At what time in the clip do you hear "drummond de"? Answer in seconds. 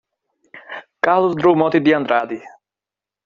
1.35-1.93